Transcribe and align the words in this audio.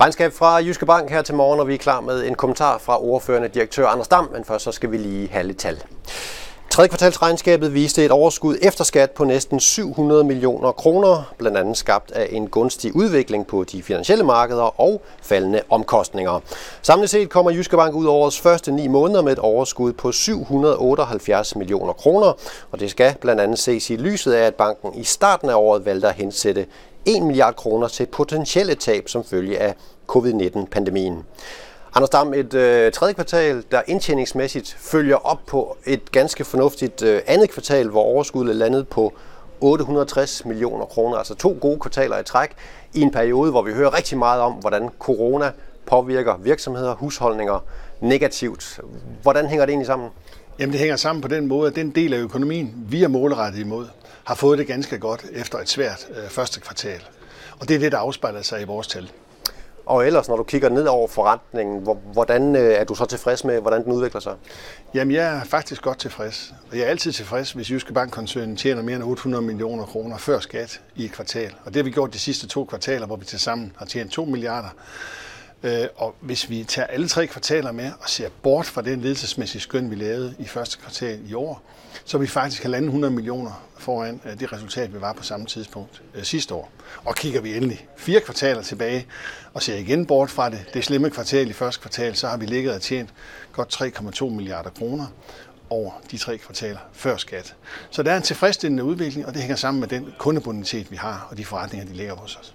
Regnskab 0.00 0.32
fra 0.32 0.56
Jyske 0.56 0.86
Bank 0.86 1.10
her 1.10 1.22
til 1.22 1.34
morgen, 1.34 1.60
og 1.60 1.68
vi 1.68 1.74
er 1.74 1.78
klar 1.78 2.00
med 2.00 2.26
en 2.26 2.34
kommentar 2.34 2.78
fra 2.78 3.02
ordførende 3.02 3.48
direktør 3.48 3.86
Anders 3.86 4.08
Dam, 4.08 4.28
men 4.32 4.44
først 4.44 4.64
så 4.64 4.72
skal 4.72 4.90
vi 4.90 4.96
lige 4.96 5.28
have 5.28 5.46
lidt 5.46 5.58
tal. 5.58 5.82
Tredje 6.78 6.88
kvartalsregnskabet 6.88 7.74
viste 7.74 8.04
et 8.04 8.10
overskud 8.10 8.56
efter 8.62 8.84
skat 8.84 9.10
på 9.10 9.24
næsten 9.24 9.60
700 9.60 10.24
millioner 10.24 10.72
kroner, 10.72 11.34
blandt 11.38 11.58
andet 11.58 11.76
skabt 11.76 12.12
af 12.12 12.28
en 12.30 12.48
gunstig 12.48 12.96
udvikling 12.96 13.46
på 13.46 13.64
de 13.64 13.82
finansielle 13.82 14.24
markeder 14.24 14.80
og 14.80 15.02
faldende 15.22 15.62
omkostninger. 15.70 16.40
Samlet 16.82 17.10
set 17.10 17.30
kommer 17.30 17.50
Jyske 17.50 17.76
Bank 17.76 17.94
ud 17.94 18.06
over 18.06 18.22
årets 18.22 18.40
første 18.40 18.72
ni 18.72 18.88
måneder 18.88 19.22
med 19.22 19.32
et 19.32 19.38
overskud 19.38 19.92
på 19.92 20.12
778 20.12 21.56
millioner 21.56 21.92
kroner, 21.92 22.32
og 22.70 22.80
det 22.80 22.90
skal 22.90 23.14
blandt 23.20 23.40
andet 23.40 23.58
ses 23.58 23.90
i 23.90 23.96
lyset 23.96 24.32
af, 24.32 24.46
at 24.46 24.54
banken 24.54 24.94
i 24.94 25.04
starten 25.04 25.50
af 25.50 25.54
året 25.54 25.84
valgte 25.84 26.08
at 26.08 26.14
hensætte 26.14 26.66
1 27.06 27.22
milliard 27.22 27.54
kroner 27.54 27.88
til 27.88 28.06
potentielle 28.06 28.74
tab 28.74 29.08
som 29.08 29.24
følge 29.24 29.58
af 29.58 29.74
covid-19-pandemien. 30.06 31.24
Anders 31.94 32.10
Dam, 32.10 32.34
et 32.34 32.54
øh, 32.54 32.92
tredje 32.92 33.14
kvartal, 33.14 33.64
der 33.70 33.82
indtjeningsmæssigt 33.86 34.76
følger 34.80 35.16
op 35.16 35.38
på 35.46 35.76
et 35.86 36.12
ganske 36.12 36.44
fornuftigt 36.44 37.02
øh, 37.02 37.20
andet 37.26 37.50
kvartal, 37.50 37.88
hvor 37.88 38.02
overskuddet 38.02 38.56
landede 38.56 38.84
på 38.84 39.12
860 39.60 40.44
millioner 40.44 40.84
kroner, 40.84 41.16
altså 41.16 41.34
to 41.34 41.58
gode 41.60 41.80
kvartaler 41.80 42.18
i 42.18 42.24
træk, 42.24 42.50
i 42.94 43.00
en 43.00 43.10
periode, 43.10 43.50
hvor 43.50 43.62
vi 43.62 43.72
hører 43.72 43.96
rigtig 43.96 44.18
meget 44.18 44.40
om, 44.40 44.52
hvordan 44.52 44.88
corona 44.98 45.52
påvirker 45.86 46.36
virksomheder, 46.36 46.94
husholdninger 46.94 47.64
negativt. 48.00 48.80
Hvordan 49.22 49.46
hænger 49.46 49.66
det 49.66 49.72
egentlig 49.72 49.86
sammen? 49.86 50.08
Jamen 50.58 50.72
det 50.72 50.80
hænger 50.80 50.96
sammen 50.96 51.22
på 51.22 51.28
den 51.28 51.46
måde, 51.46 51.68
at 51.70 51.76
den 51.76 51.90
del 51.90 52.14
af 52.14 52.18
økonomien, 52.18 52.74
vi 52.88 53.02
er 53.02 53.08
målrettet 53.08 53.60
imod, 53.60 53.86
har 54.24 54.34
fået 54.34 54.58
det 54.58 54.66
ganske 54.66 54.98
godt 54.98 55.24
efter 55.32 55.58
et 55.58 55.68
svært 55.68 56.06
øh, 56.10 56.28
første 56.28 56.60
kvartal. 56.60 57.00
Og 57.60 57.68
det 57.68 57.74
er 57.74 57.78
det, 57.78 57.92
der 57.92 57.98
afspejler 57.98 58.42
sig 58.42 58.62
i 58.62 58.64
vores 58.64 58.86
tal. 58.86 59.10
Og 59.88 60.06
ellers, 60.06 60.28
når 60.28 60.36
du 60.36 60.42
kigger 60.42 60.68
ned 60.68 60.86
over 60.86 61.08
forretningen, 61.08 61.86
hvordan 62.12 62.56
øh, 62.56 62.72
er 62.72 62.84
du 62.84 62.94
så 62.94 63.04
tilfreds 63.04 63.44
med, 63.44 63.60
hvordan 63.60 63.84
den 63.84 63.92
udvikler 63.92 64.20
sig? 64.20 64.34
Jamen, 64.94 65.14
jeg 65.14 65.36
er 65.36 65.44
faktisk 65.44 65.82
godt 65.82 65.98
tilfreds. 65.98 66.54
Og 66.70 66.78
jeg 66.78 66.84
er 66.84 66.88
altid 66.88 67.12
tilfreds, 67.12 67.52
hvis 67.52 67.70
Jyske 67.70 67.92
Bankkoncernen 67.92 68.56
tjener 68.56 68.82
mere 68.82 68.96
end 68.96 69.04
800 69.04 69.44
millioner 69.44 69.84
kroner 69.84 70.18
før 70.18 70.38
skat 70.38 70.80
i 70.96 71.04
et 71.04 71.12
kvartal. 71.12 71.54
Og 71.64 71.66
det 71.66 71.76
har 71.76 71.84
vi 71.84 71.90
gjort 71.90 72.12
de 72.12 72.18
sidste 72.18 72.46
to 72.46 72.64
kvartaler, 72.64 73.06
hvor 73.06 73.16
vi 73.16 73.24
til 73.24 73.40
sammen 73.40 73.72
har 73.76 73.86
tjent 73.86 74.12
2 74.12 74.24
milliarder. 74.24 74.68
Øh, 75.62 75.86
og 75.96 76.14
hvis 76.20 76.50
vi 76.50 76.64
tager 76.64 76.86
alle 76.86 77.08
tre 77.08 77.26
kvartaler 77.26 77.72
med 77.72 77.92
og 78.00 78.08
ser 78.08 78.28
bort 78.42 78.66
fra 78.66 78.82
den 78.82 79.00
ledelsesmæssige 79.00 79.62
skøn, 79.62 79.90
vi 79.90 79.94
lavede 79.94 80.34
i 80.38 80.44
første 80.44 80.78
kvartal 80.78 81.20
i 81.30 81.34
år, 81.34 81.62
så 82.04 82.16
er 82.16 82.20
vi 82.20 82.26
faktisk 82.26 82.64
100 82.64 83.14
millioner 83.14 83.64
foran 83.78 84.20
øh, 84.24 84.40
det 84.40 84.52
resultat, 84.52 84.94
vi 84.94 85.00
var 85.00 85.12
på 85.12 85.22
samme 85.22 85.46
tidspunkt 85.46 86.02
øh, 86.14 86.22
sidste 86.22 86.54
år. 86.54 86.70
Og 87.04 87.14
kigger 87.14 87.40
vi 87.40 87.56
endelig 87.56 87.88
fire 87.96 88.20
kvartaler 88.20 88.62
tilbage 88.62 89.06
og 89.54 89.62
ser 89.62 89.76
igen 89.76 90.06
bort 90.06 90.30
fra 90.30 90.50
det, 90.50 90.64
det 90.74 90.84
slemme 90.84 91.10
kvartal 91.10 91.50
i 91.50 91.52
første 91.52 91.80
kvartal, 91.80 92.16
så 92.16 92.28
har 92.28 92.36
vi 92.36 92.46
ligget 92.46 92.74
og 92.74 92.80
tjent 92.80 93.14
godt 93.52 93.82
3,2 94.22 94.24
milliarder 94.24 94.70
kroner 94.70 95.06
over 95.70 95.92
de 96.10 96.16
tre 96.16 96.38
kvartaler 96.38 96.78
før 96.92 97.16
skat. 97.16 97.54
Så 97.90 98.02
der 98.02 98.12
er 98.12 98.16
en 98.16 98.22
tilfredsstillende 98.22 98.84
udvikling, 98.84 99.26
og 99.26 99.34
det 99.34 99.42
hænger 99.42 99.56
sammen 99.56 99.80
med 99.80 99.88
den 99.88 100.14
kundebonitet, 100.18 100.90
vi 100.90 100.96
har, 100.96 101.26
og 101.30 101.36
de 101.36 101.44
forretninger, 101.44 101.86
de 101.86 101.92
ligger 101.92 102.14
hos 102.14 102.36
os. 102.36 102.54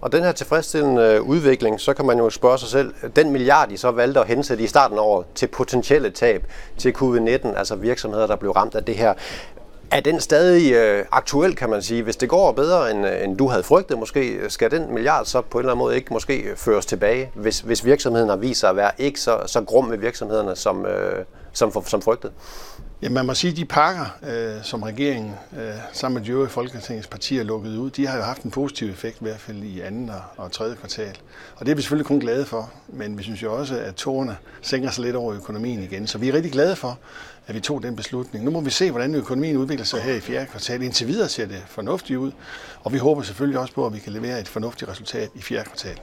Og 0.00 0.12
den 0.12 0.24
her 0.24 0.32
tilfredsstillende 0.32 1.02
øh, 1.02 1.22
udvikling, 1.22 1.80
så 1.80 1.94
kan 1.94 2.06
man 2.06 2.18
jo 2.18 2.30
spørge 2.30 2.58
sig 2.58 2.68
selv, 2.68 2.94
den 3.16 3.30
milliard, 3.30 3.72
I 3.72 3.76
så 3.76 3.90
valgte 3.90 4.20
at 4.20 4.26
hensætte 4.26 4.64
i 4.64 4.66
starten 4.66 4.98
af 4.98 5.02
året 5.02 5.26
til 5.34 5.46
potentielle 5.46 6.10
tab 6.10 6.44
til 6.78 6.94
covid-19, 6.98 7.58
altså 7.58 7.76
virksomheder, 7.76 8.26
der 8.26 8.36
blev 8.36 8.50
ramt 8.50 8.74
af 8.74 8.84
det 8.84 8.94
her, 8.94 9.14
er 9.90 10.00
den 10.00 10.20
stadig 10.20 10.72
øh, 10.72 11.04
aktuel, 11.12 11.56
kan 11.56 11.70
man 11.70 11.82
sige? 11.82 12.02
Hvis 12.02 12.16
det 12.16 12.28
går 12.28 12.52
bedre, 12.52 12.90
end, 12.90 13.06
øh, 13.06 13.24
end 13.24 13.38
du 13.38 13.48
havde 13.48 13.62
frygtet 13.62 13.98
måske, 13.98 14.28
øh, 14.28 14.50
skal 14.50 14.70
den 14.70 14.94
milliard 14.94 15.24
så 15.24 15.40
på 15.40 15.58
en 15.58 15.62
eller 15.62 15.72
anden 15.72 15.84
måde 15.84 15.96
ikke 15.96 16.12
måske 16.12 16.44
føres 16.56 16.86
tilbage, 16.86 17.30
hvis, 17.34 17.60
hvis 17.60 17.84
virksomheden 17.84 18.28
har 18.28 18.36
vist 18.36 18.60
sig 18.60 18.70
at 18.70 18.76
være 18.76 18.90
ikke 18.98 19.20
så, 19.20 19.38
så 19.46 19.60
grum 19.60 19.84
med 19.84 19.98
virksomhederne, 19.98 20.56
som, 20.56 20.86
øh, 20.86 21.24
som, 21.56 21.84
som 21.86 22.02
frygtet? 22.02 22.32
Ja, 23.02 23.08
man 23.08 23.26
må 23.26 23.34
sige, 23.34 23.50
at 23.50 23.56
de 23.56 23.64
pakker, 23.64 24.06
øh, 24.22 24.64
som 24.64 24.82
regeringen 24.82 25.34
øh, 25.58 25.74
sammen 25.92 26.20
med 26.20 26.26
de 26.26 26.32
øvrige 26.32 26.50
Folketingets 26.50 27.06
partier 27.06 27.42
lukkede 27.42 27.80
ud, 27.80 27.90
de 27.90 28.06
har 28.06 28.16
jo 28.16 28.22
haft 28.22 28.42
en 28.42 28.50
positiv 28.50 28.90
effekt, 28.90 29.20
i 29.20 29.24
hvert 29.24 29.40
fald 29.40 29.62
i 29.62 29.80
anden 29.80 30.08
og, 30.08 30.20
og 30.36 30.52
tredje 30.52 30.76
kvartal. 30.76 31.18
Og 31.56 31.66
det 31.66 31.72
er 31.72 31.76
vi 31.76 31.82
selvfølgelig 31.82 32.06
kun 32.06 32.20
glade 32.20 32.44
for, 32.44 32.70
men 32.88 33.18
vi 33.18 33.22
synes 33.22 33.42
jo 33.42 33.54
også, 33.54 33.78
at 33.78 33.94
tårerne 33.94 34.36
sænker 34.62 34.90
sig 34.90 35.04
lidt 35.04 35.16
over 35.16 35.34
økonomien 35.34 35.82
igen. 35.82 36.06
Så 36.06 36.18
vi 36.18 36.28
er 36.28 36.32
rigtig 36.32 36.52
glade 36.52 36.76
for, 36.76 36.98
at 37.46 37.54
vi 37.54 37.60
tog 37.60 37.82
den 37.82 37.96
beslutning. 37.96 38.44
Nu 38.44 38.50
må 38.50 38.60
vi 38.60 38.70
se, 38.70 38.90
hvordan 38.90 39.14
økonomien 39.14 39.56
udvikler 39.56 39.84
sig 39.84 40.00
her 40.00 40.14
i 40.14 40.20
fjerde 40.20 40.46
kvartal. 40.46 40.82
Indtil 40.82 41.06
videre 41.06 41.28
ser 41.28 41.46
det 41.46 41.62
fornuftigt 41.66 42.18
ud, 42.18 42.32
og 42.80 42.92
vi 42.92 42.98
håber 42.98 43.22
selvfølgelig 43.22 43.60
også 43.60 43.74
på, 43.74 43.86
at 43.86 43.94
vi 43.94 43.98
kan 43.98 44.12
levere 44.12 44.40
et 44.40 44.48
fornuftigt 44.48 44.90
resultat 44.90 45.30
i 45.34 45.42
fjerde 45.42 45.64
kvartal. 45.64 46.00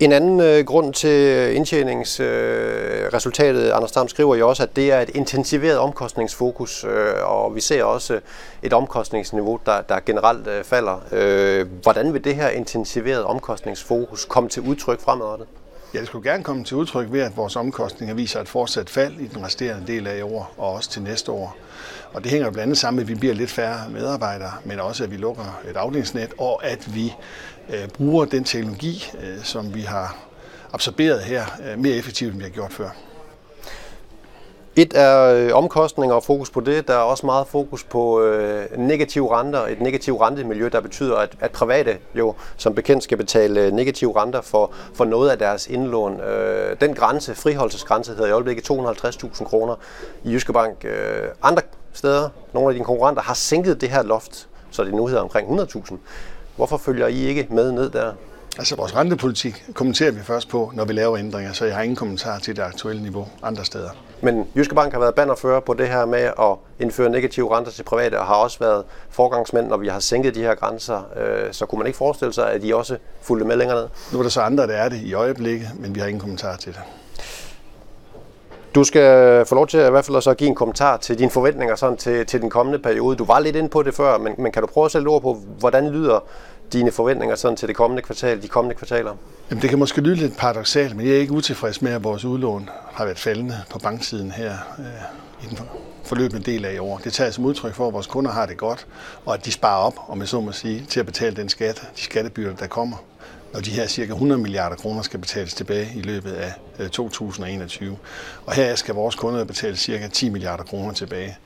En 0.00 0.12
anden 0.12 0.40
øh, 0.40 0.64
grund 0.64 0.94
til 0.94 1.56
indtjeningsresultatet, 1.56 3.60
øh, 3.60 3.68
øh 3.68 3.76
Anders 3.76 3.92
Tam 3.92 4.08
skriver 4.08 4.36
jo 4.36 4.48
også, 4.48 4.62
at 4.62 4.76
det 4.76 4.92
er 4.92 5.00
et 5.00 5.10
intensiveret 5.14 5.78
omkostningsfokus, 5.78 6.84
øh, 6.84 7.14
og 7.22 7.54
vi 7.54 7.60
ser 7.60 7.84
også 7.84 8.20
et 8.62 8.72
omkostningsniveau, 8.72 9.58
der, 9.66 9.80
der 9.80 10.00
generelt 10.06 10.46
øh, 10.46 10.64
falder. 10.64 11.00
Øh, 11.12 11.66
hvordan 11.82 12.12
vil 12.12 12.24
det 12.24 12.34
her 12.34 12.48
intensiverede 12.48 13.26
omkostningsfokus 13.26 14.24
komme 14.24 14.48
til 14.48 14.62
udtryk 14.62 15.00
fremadrettet? 15.00 15.46
Ja, 15.94 15.98
det 15.98 16.06
skulle 16.06 16.30
gerne 16.30 16.44
komme 16.44 16.64
til 16.64 16.76
udtryk 16.76 17.12
ved, 17.12 17.20
at 17.20 17.36
vores 17.36 17.56
omkostninger 17.56 18.14
viser 18.14 18.40
et 18.40 18.48
fortsat 18.48 18.90
fald 18.90 19.20
i 19.20 19.26
den 19.26 19.44
resterende 19.44 19.86
del 19.86 20.06
af 20.06 20.18
i 20.18 20.22
år 20.22 20.54
og 20.56 20.72
også 20.72 20.90
til 20.90 21.02
næste 21.02 21.32
år. 21.32 21.56
Og 22.12 22.22
det 22.22 22.30
hænger 22.30 22.50
blandt 22.50 22.62
andet 22.62 22.78
sammen 22.78 22.96
med, 22.96 23.04
at 23.04 23.08
vi 23.08 23.14
bliver 23.14 23.34
lidt 23.34 23.50
færre 23.50 23.90
medarbejdere, 23.90 24.52
men 24.64 24.80
også 24.80 25.04
at 25.04 25.10
vi 25.10 25.16
lukker 25.16 25.60
et 25.70 25.76
afdelingsnet, 25.76 26.32
og 26.38 26.66
at 26.66 26.94
vi 26.94 27.14
øh, 27.70 27.88
bruger 27.88 28.24
den 28.24 28.44
teknologi, 28.44 29.04
øh, 29.22 29.44
som 29.44 29.74
vi 29.74 29.80
har 29.80 30.16
absorberet 30.72 31.22
her, 31.22 31.44
øh, 31.66 31.78
mere 31.78 31.94
effektivt, 31.94 32.32
end 32.32 32.38
vi 32.38 32.44
har 32.44 32.50
gjort 32.50 32.72
før. 32.72 32.90
Et 34.78 34.92
er 34.96 35.34
øh, 35.34 35.50
omkostninger 35.54 36.16
og 36.16 36.22
fokus 36.22 36.50
på 36.50 36.60
det. 36.60 36.88
Der 36.88 36.94
er 36.94 36.98
også 36.98 37.26
meget 37.26 37.46
fokus 37.46 37.84
på 37.84 38.22
øh, 38.22 38.66
negative 38.76 39.38
renter, 39.38 39.66
et 39.66 39.80
negativt 39.80 40.20
rentemiljø, 40.20 40.68
der 40.72 40.80
betyder, 40.80 41.16
at, 41.16 41.36
at 41.40 41.50
private 41.50 41.98
jo 42.14 42.34
som 42.56 42.74
bekendt 42.74 43.04
skal 43.04 43.16
betale 43.16 43.60
øh, 43.60 43.72
negative 43.72 44.22
renter 44.22 44.40
for, 44.40 44.72
for 44.94 45.04
noget 45.04 45.30
af 45.30 45.38
deres 45.38 45.66
indlån. 45.66 46.20
Øh, 46.20 46.76
den 46.80 46.94
grænse, 46.94 47.34
friholdelsesgrænse, 47.34 48.10
hedder 48.10 48.26
i 48.26 48.30
øjeblikket 48.30 48.70
250.000 48.70 49.44
kroner 49.44 49.74
i 50.24 50.32
Jyske 50.32 50.52
Bank. 50.52 50.84
Øh, 50.84 51.28
andre 51.42 51.62
steder, 51.92 52.28
nogle 52.52 52.68
af 52.68 52.74
dine 52.74 52.84
konkurrenter, 52.84 53.22
har 53.22 53.34
sænket 53.34 53.80
det 53.80 53.90
her 53.90 54.02
loft, 54.02 54.48
så 54.70 54.84
det 54.84 54.94
nu 54.94 55.06
hedder 55.06 55.22
omkring 55.22 55.60
100.000. 55.60 55.94
Hvorfor 56.56 56.76
følger 56.76 57.06
I 57.06 57.24
ikke 57.24 57.46
med 57.50 57.72
ned 57.72 57.90
der? 57.90 58.12
Altså 58.58 58.76
vores 58.76 58.96
rentepolitik 58.96 59.64
kommenterer 59.74 60.10
vi 60.10 60.20
først 60.22 60.48
på, 60.48 60.70
når 60.74 60.84
vi 60.84 60.92
laver 60.92 61.18
ændringer, 61.18 61.52
så 61.52 61.64
jeg 61.64 61.74
har 61.74 61.82
ingen 61.82 61.96
kommentar 61.96 62.38
til 62.38 62.56
det 62.56 62.62
aktuelle 62.62 63.02
niveau 63.02 63.26
andre 63.42 63.64
steder. 63.64 63.90
Men 64.20 64.46
Jyske 64.56 64.74
Bank 64.74 64.92
har 64.92 65.00
været 65.00 65.14
bannerfører 65.14 65.60
på 65.60 65.74
det 65.74 65.88
her 65.88 66.04
med 66.04 66.18
at 66.18 66.56
indføre 66.80 67.10
negative 67.10 67.56
renter 67.56 67.72
til 67.72 67.82
private, 67.82 68.18
og 68.18 68.26
har 68.26 68.34
også 68.34 68.58
været 68.58 68.84
forgangsmænd, 69.10 69.66
når 69.66 69.76
vi 69.76 69.88
har 69.88 70.00
sænket 70.00 70.34
de 70.34 70.40
her 70.40 70.54
grænser. 70.54 71.08
Øh, 71.16 71.52
så 71.52 71.66
kunne 71.66 71.78
man 71.78 71.86
ikke 71.86 71.96
forestille 71.96 72.32
sig, 72.32 72.52
at 72.52 72.62
de 72.62 72.76
også 72.76 72.96
fulgte 73.22 73.46
med 73.46 73.56
længere 73.56 73.80
ned? 73.80 73.88
Nu 74.12 74.18
er 74.18 74.22
der 74.22 74.30
så 74.30 74.40
andre, 74.40 74.66
der 74.66 74.74
er 74.74 74.88
det 74.88 75.00
i 75.00 75.14
øjeblikket, 75.14 75.68
men 75.78 75.94
vi 75.94 76.00
har 76.00 76.06
ingen 76.06 76.20
kommentar 76.20 76.56
til 76.56 76.72
det. 76.72 76.80
Du 78.74 78.84
skal 78.84 79.44
få 79.46 79.54
lov 79.54 79.66
til 79.66 79.78
at, 79.78 79.88
i 79.88 79.90
hvert 79.90 80.04
fald 80.04 80.28
at 80.28 80.36
give 80.36 80.48
en 80.48 80.54
kommentar 80.54 80.96
til 80.96 81.18
dine 81.18 81.30
forventninger 81.30 81.76
sådan 81.76 81.96
til, 81.96 82.26
til 82.26 82.40
den 82.40 82.50
kommende 82.50 82.78
periode. 82.78 83.16
Du 83.16 83.24
var 83.24 83.38
lidt 83.38 83.56
inde 83.56 83.68
på 83.68 83.82
det 83.82 83.94
før, 83.94 84.18
men, 84.18 84.34
men 84.38 84.52
kan 84.52 84.62
du 84.62 84.66
prøve 84.66 84.84
at 84.84 84.90
sætte 84.90 85.06
ord 85.06 85.22
på, 85.22 85.34
hvordan 85.58 85.88
lyder 85.88 86.20
dine 86.72 86.92
forventninger 86.92 87.36
sådan 87.36 87.56
til 87.56 87.68
det 87.68 87.76
kommende 87.76 88.02
kvartal, 88.02 88.42
de 88.42 88.48
kommende 88.48 88.74
kvartaler? 88.74 89.16
Jamen, 89.50 89.62
det 89.62 89.70
kan 89.70 89.78
måske 89.78 90.00
lyde 90.00 90.14
lidt 90.14 90.36
paradoxalt, 90.36 90.96
men 90.96 91.06
jeg 91.06 91.14
er 91.14 91.20
ikke 91.20 91.32
utilfreds 91.32 91.82
med, 91.82 91.92
at 91.92 92.04
vores 92.04 92.24
udlån 92.24 92.68
har 92.92 93.04
været 93.04 93.18
faldende 93.18 93.62
på 93.70 93.78
banksiden 93.78 94.30
her 94.30 94.52
øh, 94.78 95.44
i 95.44 95.48
den 95.50 95.58
forløbende 96.04 96.52
del 96.52 96.64
af 96.64 96.74
i 96.74 96.78
år. 96.78 96.98
Det 96.98 97.12
tager 97.12 97.30
som 97.30 97.44
udtryk 97.44 97.74
for, 97.74 97.88
at 97.88 97.92
vores 97.92 98.06
kunder 98.06 98.30
har 98.30 98.46
det 98.46 98.56
godt, 98.56 98.86
og 99.24 99.34
at 99.34 99.44
de 99.44 99.52
sparer 99.52 99.86
op, 99.86 99.94
om 100.08 100.20
jeg 100.20 100.28
så 100.28 100.40
må 100.40 100.52
sige, 100.52 100.84
til 100.88 101.00
at 101.00 101.06
betale 101.06 101.36
den 101.36 101.48
skat, 101.48 101.90
de 101.96 102.00
skattebyrder, 102.00 102.56
der 102.56 102.66
kommer 102.66 102.96
når 103.52 103.60
de 103.60 103.70
her 103.70 103.86
cirka 103.86 104.12
100 104.12 104.40
milliarder 104.40 104.76
kroner 104.76 105.02
skal 105.02 105.20
betales 105.20 105.54
tilbage 105.54 105.88
i 105.96 106.02
løbet 106.02 106.32
af 106.32 106.52
øh, 106.78 106.88
2021. 106.88 107.98
Og 108.46 108.52
her 108.52 108.74
skal 108.74 108.94
vores 108.94 109.14
kunder 109.14 109.44
betale 109.44 109.76
cirka 109.76 110.08
10 110.08 110.28
milliarder 110.28 110.64
kroner 110.64 110.92
tilbage. 110.92 111.38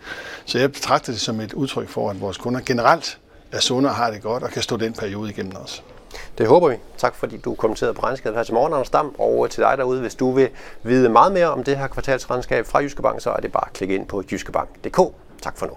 Så 0.45 0.59
jeg 0.59 0.73
betragter 0.73 1.13
det 1.13 1.21
som 1.21 1.41
et 1.41 1.53
udtryk 1.53 1.89
for, 1.89 2.11
at 2.11 2.21
vores 2.21 2.37
kunder 2.37 2.61
generelt 2.67 3.19
er 3.53 3.61
sunde 3.61 3.89
og 3.89 3.95
har 3.95 4.11
det 4.11 4.23
godt 4.23 4.43
og 4.43 4.51
kan 4.51 4.63
stå 4.63 4.77
den 4.77 4.93
periode 4.93 5.31
igennem 5.31 5.57
også. 5.57 5.83
Det 6.39 6.47
håber 6.47 6.69
vi. 6.69 6.77
Tak 6.99 7.15
fordi 7.15 7.37
du 7.37 7.55
kommenterede 7.55 7.95
på 7.95 8.03
regnskabet 8.03 8.37
her 8.37 8.45
til 8.45 8.55
morgen, 8.55 8.73
Anders 8.73 8.91
Dam, 8.91 9.15
og 9.19 9.51
til 9.51 9.63
dig 9.63 9.79
derude. 9.79 10.01
Hvis 10.01 10.15
du 10.15 10.33
vil 10.33 10.49
vide 10.83 11.09
meget 11.09 11.33
mere 11.33 11.47
om 11.47 11.65
det 11.65 11.77
her 11.77 11.87
kvartalsregnskab 11.87 12.67
fra 12.67 12.79
Jyske 12.79 13.03
Bank, 13.03 13.21
så 13.21 13.31
er 13.31 13.37
det 13.37 13.53
bare 13.53 13.67
at 13.67 13.73
klikke 13.73 13.95
ind 13.95 14.07
på 14.07 14.23
jyskebank.dk. 14.33 14.99
Tak 15.43 15.59
for 15.59 15.67
nu. 15.67 15.73